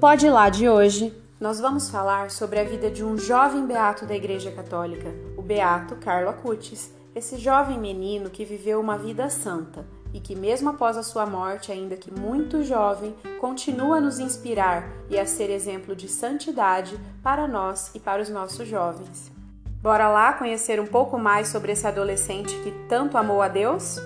[0.00, 4.14] Pode Lá de hoje, nós vamos falar sobre a vida de um jovem beato da
[4.14, 6.92] Igreja Católica, o beato Carlo Acutis.
[7.14, 11.72] Esse jovem menino que viveu uma vida santa e que, mesmo após a sua morte,
[11.72, 17.48] ainda que muito jovem, continua a nos inspirar e a ser exemplo de santidade para
[17.48, 19.32] nós e para os nossos jovens.
[19.80, 23.96] Bora lá conhecer um pouco mais sobre esse adolescente que tanto amou a Deus?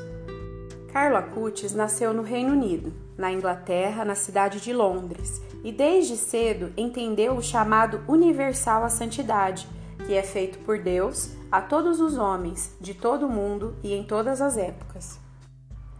[0.93, 6.73] Carlo Acutis nasceu no Reino Unido, na Inglaterra, na cidade de Londres, e desde cedo
[6.77, 9.69] entendeu o chamado universal à santidade,
[10.07, 14.03] que é feito por Deus a todos os homens, de todo o mundo e em
[14.03, 15.19] todas as épocas.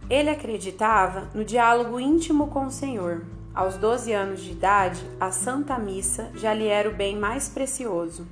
[0.09, 3.25] Ele acreditava no diálogo íntimo com o Senhor.
[3.53, 8.25] Aos 12 anos de idade, a Santa Missa já lhe era o bem mais precioso.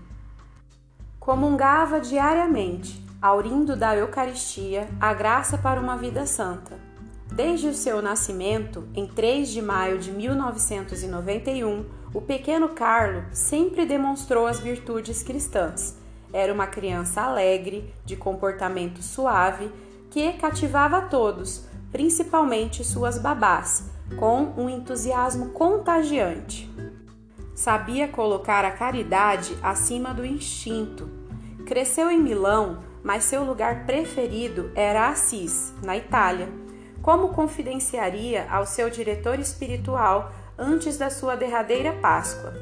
[1.20, 6.89] Comungava diariamente, aurindo da Eucaristia a graça para uma vida santa.
[7.32, 14.48] Desde o seu nascimento, em 3 de maio de 1991, o pequeno Carlo sempre demonstrou
[14.48, 15.96] as virtudes cristãs.
[16.34, 19.72] Era uma criança alegre, de comportamento suave,
[20.10, 23.86] que cativava a todos, principalmente suas babás,
[24.18, 26.70] com um entusiasmo contagiante.
[27.54, 31.10] Sabia colocar a caridade acima do instinto.
[31.66, 36.50] Cresceu em Milão, mas seu lugar preferido era Assis, na Itália.
[37.02, 42.54] Como confidenciaria ao seu diretor espiritual antes da sua derradeira Páscoa?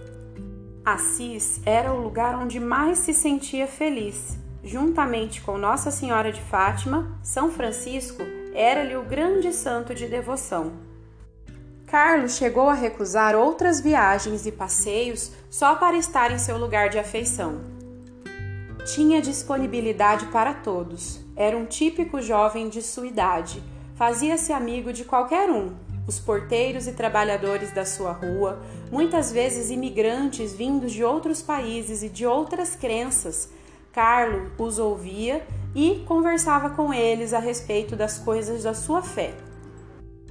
[0.86, 4.38] Assis era o lugar onde mais se sentia feliz.
[4.64, 8.22] Juntamente com Nossa Senhora de Fátima, São Francisco
[8.54, 10.74] era-lhe o grande santo de devoção.
[11.88, 17.00] Carlos chegou a recusar outras viagens e passeios só para estar em seu lugar de
[17.00, 17.62] afeição.
[18.94, 21.20] Tinha disponibilidade para todos.
[21.36, 23.62] Era um típico jovem de sua idade.
[23.98, 25.72] Fazia-se amigo de qualquer um,
[26.08, 28.60] os porteiros e trabalhadores da sua rua,
[28.92, 33.50] muitas vezes imigrantes vindos de outros países e de outras crenças.
[33.92, 35.44] Carlo os ouvia
[35.74, 39.34] e conversava com eles a respeito das coisas da sua fé.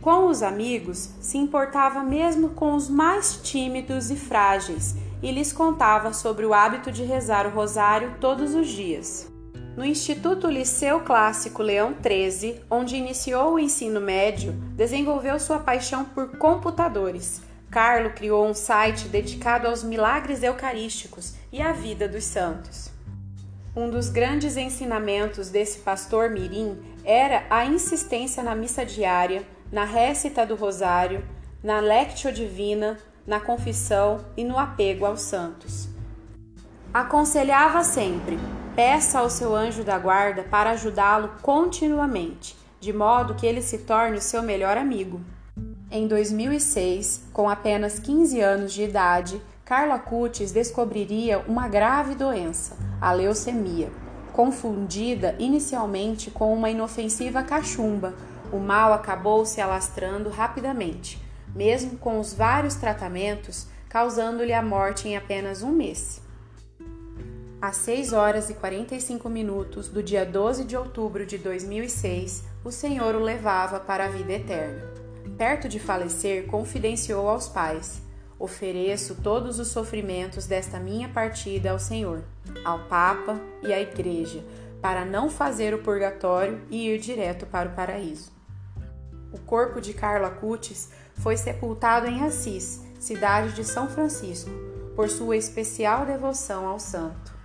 [0.00, 6.12] Com os amigos, se importava mesmo com os mais tímidos e frágeis e lhes contava
[6.12, 9.28] sobre o hábito de rezar o rosário todos os dias.
[9.76, 16.38] No Instituto Liceu Clássico Leão XIII, onde iniciou o ensino médio, desenvolveu sua paixão por
[16.38, 17.42] computadores.
[17.70, 22.90] Carlo criou um site dedicado aos milagres eucarísticos e à vida dos santos.
[23.76, 30.46] Um dos grandes ensinamentos desse pastor mirim era a insistência na missa diária, na récita
[30.46, 31.22] do rosário,
[31.62, 35.86] na lectio divina, na confissão e no apego aos santos.
[36.94, 38.38] Aconselhava sempre:
[38.76, 44.18] peça ao seu anjo da guarda para ajudá-lo continuamente, de modo que ele se torne
[44.18, 45.20] o seu melhor amigo.
[45.90, 53.10] Em 2006, com apenas 15 anos de idade, Carla Cutis descobriria uma grave doença, a
[53.10, 53.90] leucemia.
[54.32, 58.14] Confundida inicialmente com uma inofensiva cachumba,
[58.52, 61.26] o mal acabou se alastrando rapidamente
[61.56, 66.20] mesmo com os vários tratamentos, causando-lhe a morte em apenas um mês.
[67.60, 73.14] Às 6 horas e 45 minutos do dia 12 de outubro de 2006, o Senhor
[73.14, 74.82] o levava para a vida eterna.
[75.38, 78.02] Perto de falecer, confidenciou aos pais:
[78.38, 82.22] Ofereço todos os sofrimentos desta minha partida ao Senhor,
[82.62, 84.44] ao Papa e à Igreja,
[84.82, 88.30] para não fazer o purgatório e ir direto para o paraíso.
[89.32, 94.50] O corpo de Carlo Acutis foi sepultado em Assis, cidade de São Francisco,
[94.94, 97.35] por sua especial devoção ao santo.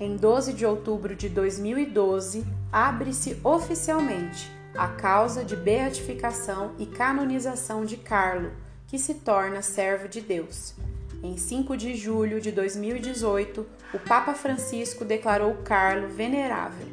[0.00, 7.98] Em 12 de outubro de 2012, abre-se oficialmente a causa de beatificação e canonização de
[7.98, 8.50] Carlo,
[8.86, 10.74] que se torna servo de Deus.
[11.22, 16.88] Em 5 de julho de 2018, o Papa Francisco declarou Carlo venerável.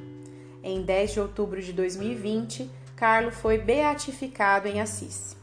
[0.61, 5.37] Em 10 de outubro de 2020, Carlo foi beatificado em Assis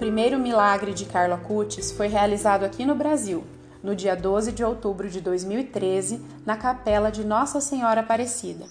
[0.00, 3.44] primeiro milagre de Carlo Acutis foi realizado aqui no Brasil,
[3.82, 8.66] no dia 12 de outubro de 2013, na capela de Nossa Senhora Aparecida.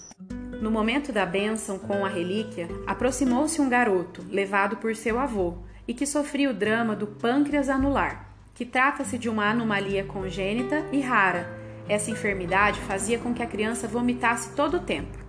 [0.60, 5.54] No momento da bênção com a relíquia, aproximou-se um garoto, levado por seu avô,
[5.88, 11.00] e que sofria o drama do pâncreas anular, que trata-se de uma anomalia congênita e
[11.00, 11.48] rara.
[11.88, 15.20] Essa enfermidade fazia com que a criança vomitasse todo o tempo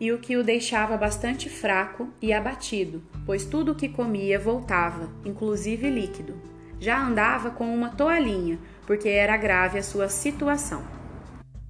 [0.00, 5.08] e o que o deixava bastante fraco e abatido, pois tudo o que comia voltava,
[5.24, 6.34] inclusive líquido.
[6.80, 10.82] Já andava com uma toalhinha, porque era grave a sua situação.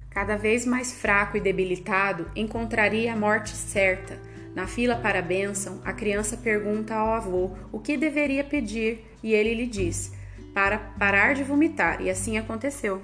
[0.09, 4.17] Cada vez mais fraco e debilitado, encontraria a morte certa.
[4.55, 9.33] Na fila para a bênção, a criança pergunta ao avô o que deveria pedir e
[9.33, 10.13] ele lhe diz:
[10.53, 13.01] para parar de vomitar, e assim aconteceu.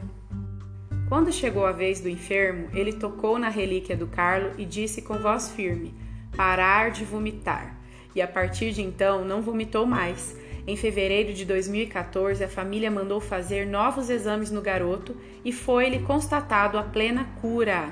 [1.09, 5.17] Quando chegou a vez do enfermo, ele tocou na relíquia do Carlo e disse com
[5.17, 5.93] voz firme:
[6.33, 7.75] Parar de vomitar.
[8.15, 10.33] E a partir de então não vomitou mais.
[10.67, 16.77] Em fevereiro de 2014, a família mandou fazer novos exames no garoto e foi-lhe constatado
[16.77, 17.89] a plena cura.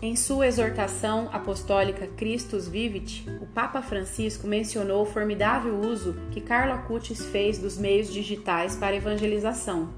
[0.00, 6.72] Em sua exortação apostólica Christus Vivit, o Papa Francisco mencionou o formidável uso que Carlo
[6.72, 9.92] Acutis fez dos meios digitais para evangelização.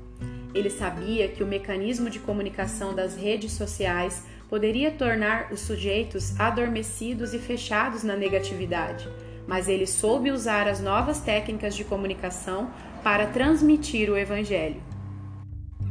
[0.55, 7.33] Ele sabia que o mecanismo de comunicação das redes sociais poderia tornar os sujeitos adormecidos
[7.33, 9.09] e fechados na negatividade,
[9.51, 12.71] mas ele soube usar as novas técnicas de comunicação
[13.03, 14.81] para transmitir o Evangelho.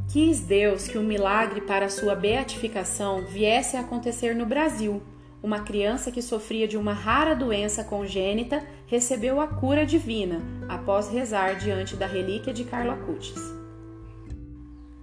[0.07, 5.03] Quis Deus que um milagre para sua beatificação viesse a acontecer no Brasil.
[5.44, 11.56] Uma criança que sofria de uma rara doença congênita recebeu a cura divina após rezar
[11.56, 13.41] diante da relíquia de Carlo Acutis.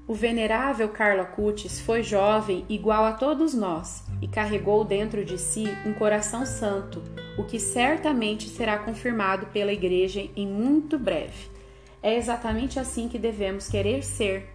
[0.08, 5.66] O venerável Carlo Acutis foi jovem igual a todos nós e carregou dentro de si
[5.84, 7.02] um coração santo,
[7.38, 11.48] o que certamente será confirmado pela Igreja em muito breve.
[12.02, 14.48] É exatamente assim que devemos querer ser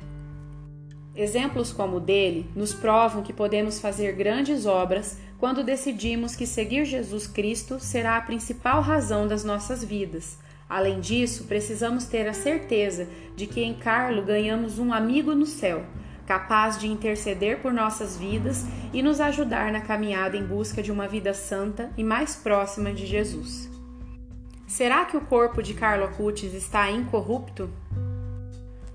[1.13, 6.86] Exemplos como o dele nos provam que podemos fazer grandes obras quando decidimos que seguir
[6.86, 10.38] Jesus Cristo será a principal razão das nossas vidas.
[10.69, 15.86] Além disso, precisamos ter a certeza de que em Carlo ganhamos um amigo no céu,
[16.31, 21.06] capaz de interceder por nossas vidas e nos ajudar na caminhada em busca de uma
[21.06, 23.69] vida santa e mais próxima de Jesus.
[24.66, 27.69] Será que o corpo de Carlo Acutis está incorrupto?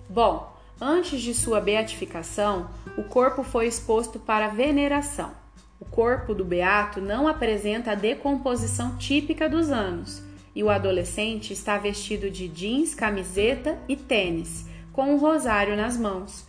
[0.08, 2.68] Bom, Antes de sua beatificação,
[2.98, 5.30] o corpo foi exposto para veneração.
[5.80, 10.22] O corpo do beato não apresenta a decomposição típica dos anos,
[10.54, 16.46] e o adolescente está vestido de jeans, camiseta e tênis, com um rosário nas mãos.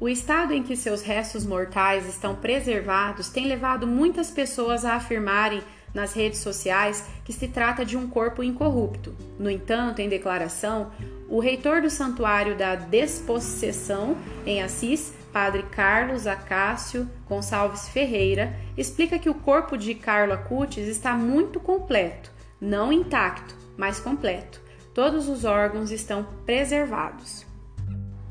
[0.00, 5.60] O estado em que seus restos mortais estão preservados tem levado muitas pessoas a afirmarem
[5.92, 9.12] nas redes sociais que se trata de um corpo incorrupto.
[9.40, 10.92] No entanto, em declaração,
[11.28, 14.16] o reitor do Santuário da Despossessão
[14.46, 21.14] em Assis, Padre Carlos Acácio Gonçalves Ferreira, explica que o corpo de Carlo Acutis está
[21.14, 22.30] muito completo,
[22.60, 24.60] não intacto, mas completo.
[24.94, 27.47] Todos os órgãos estão preservados.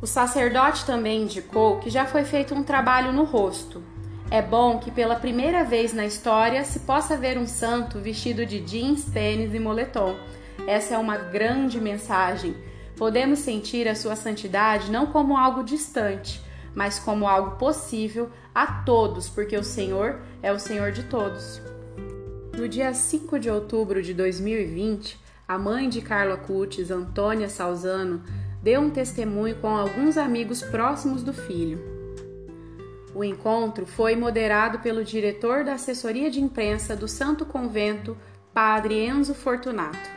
[0.02, 3.84] O sacerdote também indicou que já foi feito um trabalho no rosto,
[4.30, 8.60] é bom que pela primeira vez na história se possa ver um santo vestido de
[8.60, 10.18] jeans, tênis e moletom.
[10.68, 12.54] Essa é uma grande mensagem.
[12.98, 16.42] Podemos sentir a sua santidade não como algo distante,
[16.76, 21.62] mas como algo possível a todos, porque o Senhor é o Senhor de todos.
[22.58, 25.18] No dia 5 de outubro de 2020,
[25.48, 28.22] a mãe de Carla Cutis, Antônia Salzano,
[28.68, 31.80] deu um testemunho com alguns amigos próximos do filho.
[33.16, 38.18] O encontro foi moderado pelo diretor da assessoria de imprensa do Santo Convento,
[38.54, 40.10] Padre Enzo Fortunato.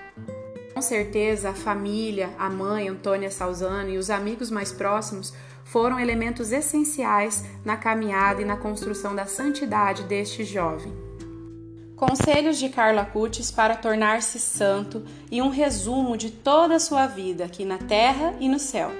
[0.74, 5.32] Com certeza, a família, a mãe Antônia Salzano e os amigos mais próximos
[5.62, 10.92] foram elementos essenciais na caminhada e na construção da santidade deste jovem.
[12.00, 17.44] Conselhos de Carla Cutis para tornar-se santo e um resumo de toda a sua vida
[17.44, 18.90] aqui na terra e no céu.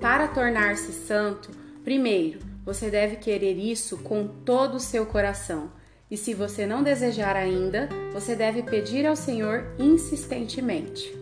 [0.00, 1.50] Para tornar-se santo,
[1.82, 5.72] primeiro, você deve querer isso com todo o seu coração.
[6.08, 11.12] E se você não desejar ainda, você deve pedir ao Senhor insistentemente.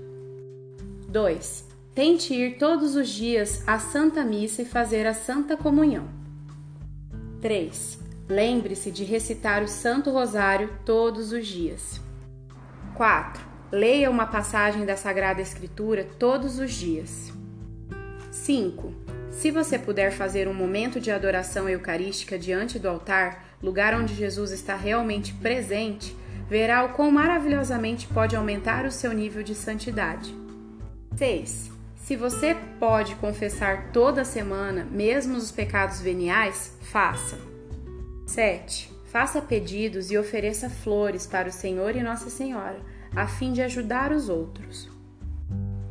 [1.09, 1.65] 2.
[1.95, 6.07] Tente ir todos os dias à Santa Missa e fazer a Santa Comunhão.
[7.41, 8.10] 3.
[8.31, 12.01] Lembre-se de recitar o Santo Rosário todos os dias.
[12.95, 13.43] 4.
[13.73, 17.33] Leia uma passagem da Sagrada Escritura todos os dias.
[18.31, 18.95] 5.
[19.33, 24.53] Se você puder fazer um momento de adoração eucarística diante do altar, lugar onde Jesus
[24.53, 26.17] está realmente presente,
[26.49, 30.33] verá o quão maravilhosamente pode aumentar o seu nível de santidade.
[31.17, 31.73] 6.
[31.97, 37.37] Se você pode confessar toda semana, mesmo os pecados veniais, faça.
[38.31, 38.89] 7.
[39.07, 42.79] Faça pedidos e ofereça flores para o Senhor e Nossa Senhora,
[43.15, 44.89] a fim de ajudar os outros.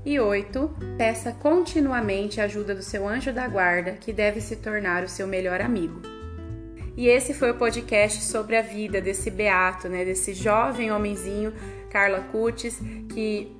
[0.05, 0.73] E 8.
[0.97, 5.27] Peça continuamente a ajuda do seu anjo da guarda, que deve se tornar o seu
[5.27, 6.01] melhor amigo.
[6.95, 11.53] E esse foi o podcast sobre a vida desse beato, né, desse jovem homenzinho,
[11.89, 12.79] Carla Cutis,
[13.13, 13.53] que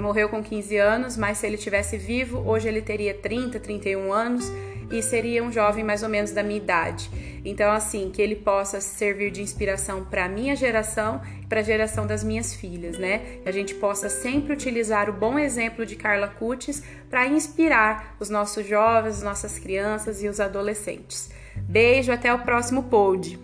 [0.00, 4.50] morreu com 15 anos, mas se ele tivesse vivo, hoje ele teria 30, 31 anos
[4.90, 7.10] e seria um jovem mais ou menos da minha idade.
[7.44, 11.62] Então, assim, que ele possa servir de inspiração para a minha geração e para a
[11.62, 13.18] geração das minhas filhas, né?
[13.42, 18.30] Que a gente possa sempre utilizar o bom exemplo de Carla Cutis para inspirar os
[18.30, 21.30] nossos jovens, as nossas crianças e os adolescentes.
[21.56, 23.38] Beijo, até o próximo pod.